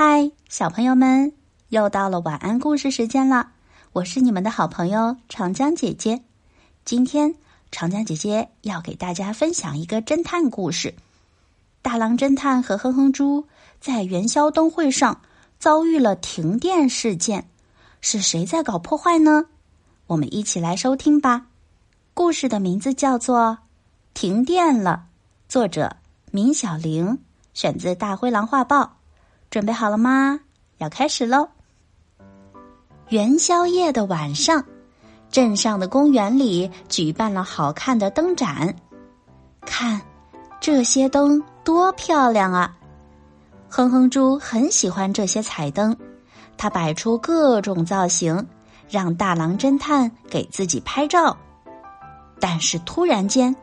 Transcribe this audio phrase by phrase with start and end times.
[0.00, 1.32] 嗨，小朋友们，
[1.70, 3.50] 又到了晚安故事时间了。
[3.92, 6.22] 我是你们的好朋友长江姐姐。
[6.84, 7.34] 今天，
[7.72, 10.94] 长江姐姐要给大家分享一个侦探故事。
[11.82, 13.48] 大狼侦探和哼哼猪
[13.80, 15.20] 在元宵灯会上
[15.58, 17.48] 遭遇了停电事件，
[18.00, 19.46] 是谁在搞破坏呢？
[20.06, 21.46] 我们一起来收听吧。
[22.14, 23.40] 故事的名字叫做
[24.14, 25.06] 《停电了》，
[25.52, 25.96] 作者
[26.30, 27.18] 明小玲，
[27.52, 28.82] 选自《大灰狼画报》。
[29.50, 30.38] 准备好了吗？
[30.76, 31.48] 要开始喽！
[33.08, 34.62] 元宵夜的晚上，
[35.30, 38.74] 镇上的公园里举办了好看的灯展。
[39.62, 40.00] 看，
[40.60, 42.76] 这些灯多漂亮啊！
[43.70, 45.96] 哼哼猪很喜欢这些彩灯，
[46.58, 48.46] 他摆出各种造型，
[48.88, 51.36] 让大狼侦探给自己拍照。
[52.38, 53.56] 但是突然间，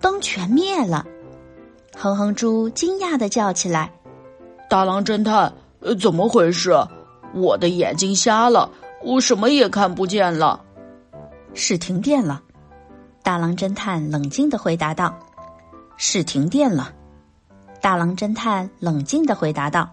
[0.00, 1.06] 灯全灭了。
[1.96, 3.92] 哼哼猪惊讶的叫起来。
[4.74, 6.72] 大狼侦探，呃，怎么回事？
[7.32, 8.68] 我的眼睛瞎了，
[9.04, 10.60] 我什么也看不见了。
[11.54, 12.42] 是停电了。
[13.22, 15.16] 大狼侦探冷静的回答道
[15.96, 16.92] ：“是停电了。”
[17.80, 19.88] 大狼侦探冷静的回答道：“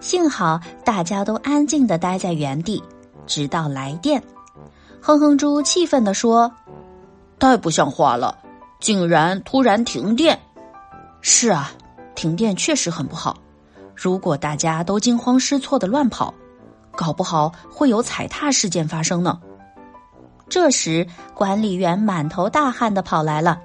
[0.00, 2.82] 幸好大家都安静的待在原地，
[3.26, 4.22] 直到来电。”
[5.02, 6.50] 哼哼猪气愤的说
[7.38, 8.38] ：“太不像话了，
[8.80, 10.40] 竟然突然停电！”
[11.20, 11.70] 是啊，
[12.14, 13.36] 停电确实很不好。
[14.02, 16.32] 如果大家都惊慌失措的乱跑，
[16.92, 19.38] 搞不好会有踩踏事件发生呢。
[20.48, 23.60] 这时，管理员满头大汗的跑来了，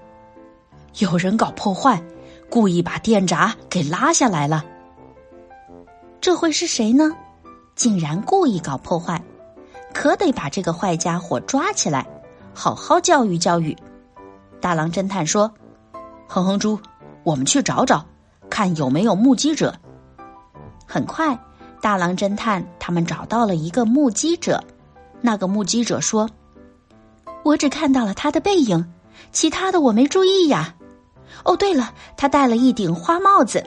[0.98, 2.04] 有人搞破坏，
[2.50, 4.66] 故意把电闸给拉下来了。
[6.20, 7.14] 这会是谁呢？
[7.74, 9.24] 竟然故意搞破坏，
[9.94, 12.06] 可得把这个坏家伙抓起来，
[12.54, 13.74] 好好教育教育。
[14.60, 15.50] 大狼侦探说
[16.28, 16.78] ：“哼哼猪，
[17.24, 18.06] 我们去找找，
[18.50, 19.74] 看有没有目击者。”
[20.86, 21.38] 很快，
[21.82, 24.64] 大狼侦探他们找到了一个目击者。
[25.22, 26.30] 那个目击者说
[27.44, 28.94] ：“我只看到了他的背影，
[29.32, 30.76] 其他的我没注意呀。
[31.44, 33.64] 哦，对了，他戴了一顶花帽子。”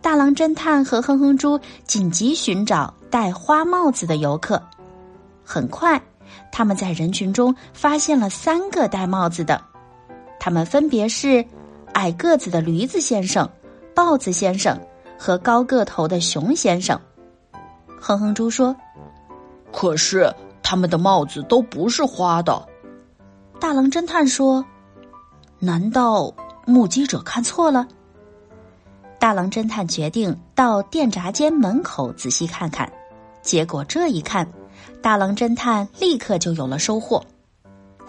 [0.00, 4.62] 大狼侦探和哼哼猪紧急寻找戴花帽子的游客。
[5.44, 6.00] 很快，
[6.52, 9.60] 他们在人群中发现了三个戴帽子的，
[10.38, 11.44] 他们分别是
[11.94, 13.48] 矮个子的驴子先生、
[13.92, 14.78] 豹子先生。
[15.18, 16.98] 和高个头的熊先生，
[18.00, 18.74] 哼哼猪说
[19.72, 22.66] ：“可是他们的帽子都不是花的。”
[23.58, 24.64] 大狼侦探说
[25.58, 26.32] ：“难道
[26.64, 27.86] 目击者看错了？”
[29.18, 32.90] 大狼侦探决定到电闸间门口仔细看看。
[33.42, 34.48] 结果这一看，
[35.02, 37.20] 大狼侦探立刻就有了收获。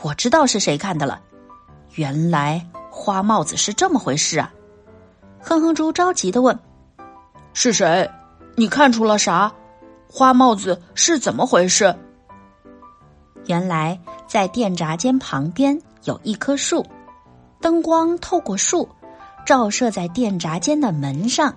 [0.02, 1.20] 我知道是谁看的了，
[1.96, 4.54] 原来花帽子是这么回事啊！
[5.42, 6.58] 哼哼猪着急的问。
[7.62, 8.10] 是谁？
[8.56, 9.52] 你看出了啥？
[10.10, 11.94] 花帽子是怎么回事？
[13.48, 14.00] 原来
[14.30, 16.86] 在电闸间旁边有一棵树，
[17.60, 18.88] 灯光透过树，
[19.46, 21.54] 照射在电闸间的门上，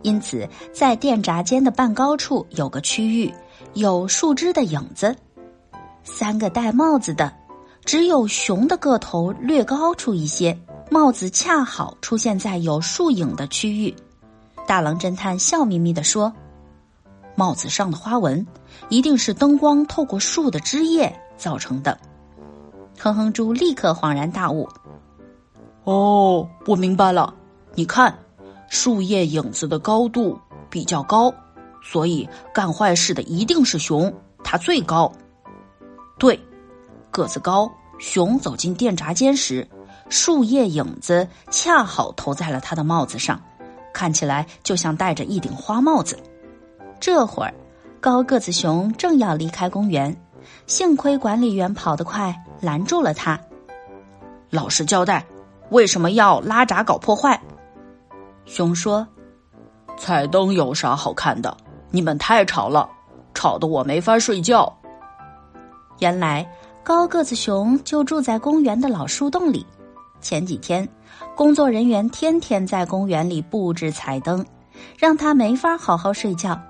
[0.00, 3.30] 因此在电闸间的半高处有个区域
[3.74, 5.14] 有树枝的影子。
[6.04, 7.30] 三个戴帽子的，
[7.84, 10.58] 只有熊的个头略高出一些，
[10.90, 13.94] 帽子恰好出现在有树影的区域。
[14.66, 16.32] 大狼侦探笑眯眯地说
[17.36, 18.46] ：“帽子上的花纹
[18.88, 21.98] 一定是灯光透过树的枝叶造成的。”
[22.98, 24.68] 哼哼猪立刻恍然大悟
[25.84, 27.34] ：“哦，我明白了！
[27.74, 28.16] 你看，
[28.68, 30.38] 树叶影子的高度
[30.70, 31.32] 比较高，
[31.82, 35.10] 所以干坏事的一定是熊，它最高。
[36.18, 36.40] 对，
[37.10, 39.68] 个子高，熊走进电闸间时，
[40.08, 43.38] 树叶影子恰好投在了他的帽子上。”
[43.94, 46.18] 看起来就像戴着一顶花帽子。
[47.00, 47.54] 这会儿，
[48.00, 50.14] 高个子熊正要离开公园，
[50.66, 53.40] 幸亏管理员跑得快，拦住了他。
[54.50, 55.24] 老实交代，
[55.70, 57.40] 为什么要拉闸搞破坏？
[58.44, 59.06] 熊说
[59.96, 61.56] ：“彩灯有啥好看的？
[61.90, 62.88] 你们太吵了，
[63.32, 64.70] 吵得我没法睡觉。”
[66.00, 66.46] 原来，
[66.82, 69.64] 高个子熊就住在公园的老树洞里。
[70.24, 70.88] 前几天。
[71.36, 74.44] 工作人员天天在公园里布置彩灯，
[74.98, 76.60] 让他没法好好睡觉。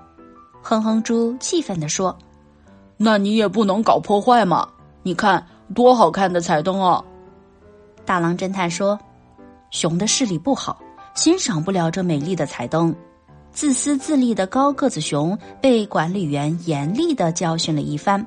[0.61, 2.15] 哼哼猪气愤地说
[2.97, 4.67] ：“那你也不能搞破坏嘛！
[5.03, 7.03] 你看多好看的彩灯啊！”
[8.05, 8.99] 大狼侦探说
[9.71, 10.79] ：“熊的视力不好，
[11.13, 12.95] 欣赏不了这美丽的彩灯。”
[13.51, 18.25] 自私自利的高个子熊被管理员严厉的教训了一番，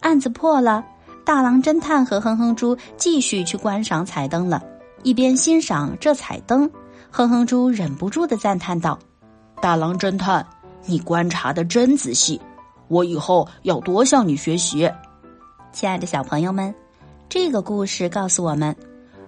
[0.00, 0.84] 案子破了。
[1.24, 4.62] 大狼侦探和哼哼猪继续去观赏彩灯了。
[5.02, 6.70] 一边欣赏这彩灯，
[7.10, 8.98] 哼哼猪忍不住的赞叹道
[9.60, 10.46] ：“大狼侦探，
[10.86, 12.40] 你观察的真仔细，
[12.88, 14.90] 我以后要多向你学习。
[15.72, 16.72] 亲爱的小朋友们，
[17.28, 18.76] 这个故事告诉我们：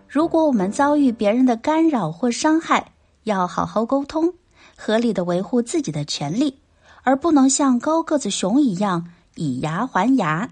[0.06, 2.92] 如果我们遭遇别人的干扰或伤害，
[3.24, 4.32] 要好好沟通，
[4.76, 6.60] 合理的维护自己的权利，
[7.02, 10.48] 而不能像高个子熊一样以牙还牙。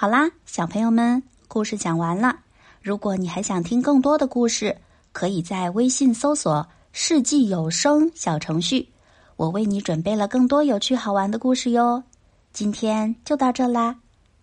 [0.00, 2.34] 好啦，小朋友们，故事讲完了。
[2.80, 4.74] 如果你还想听更多的故事，
[5.12, 8.88] 可以在微信搜索“世纪有声”小程序，
[9.36, 12.02] 我为你准备了更多有趣好玩的故事哟。
[12.50, 13.94] 今天就到这啦，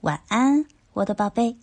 [0.02, 0.64] 晚安，
[0.94, 1.58] 我的宝贝。